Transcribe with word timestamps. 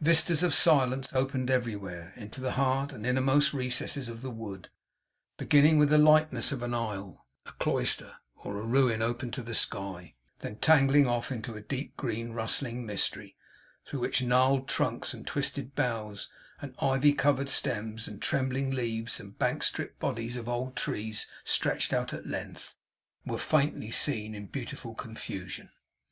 Vistas 0.00 0.42
of 0.42 0.52
silence 0.52 1.12
opened 1.12 1.48
everywhere, 1.48 2.12
into 2.16 2.40
the 2.40 2.54
heart 2.58 2.90
and 2.92 3.06
innermost 3.06 3.52
recesses 3.54 4.08
of 4.08 4.20
the 4.20 4.32
wood; 4.32 4.68
beginning 5.36 5.78
with 5.78 5.90
the 5.90 5.96
likeness 5.96 6.50
of 6.50 6.64
an 6.64 6.74
aisle, 6.74 7.24
a 7.46 7.52
cloister, 7.52 8.16
or 8.34 8.58
a 8.58 8.64
ruin 8.64 9.00
open 9.00 9.30
to 9.30 9.42
the 9.42 9.54
sky; 9.54 10.16
then 10.40 10.56
tangling 10.56 11.06
off 11.06 11.30
into 11.30 11.54
a 11.54 11.60
deep 11.60 11.96
green 11.96 12.32
rustling 12.32 12.84
mystery, 12.84 13.36
through 13.84 14.00
which 14.00 14.20
gnarled 14.24 14.68
trunks, 14.68 15.14
and 15.14 15.24
twisted 15.24 15.76
boughs, 15.76 16.28
and 16.60 16.74
ivy 16.80 17.12
covered 17.12 17.48
stems, 17.48 18.08
and 18.08 18.20
trembling 18.20 18.72
leaves, 18.72 19.20
and 19.20 19.38
bark 19.38 19.62
stripped 19.62 20.00
bodies 20.00 20.36
of 20.36 20.48
old 20.48 20.74
trees 20.74 21.28
stretched 21.44 21.92
out 21.92 22.12
at 22.12 22.26
length, 22.26 22.74
were 23.24 23.38
faintly 23.38 23.92
seen 23.92 24.34
in 24.34 24.46
beautiful 24.48 24.96
confusion. 24.96 25.70